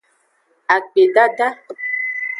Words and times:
Akpedada. 0.75 1.47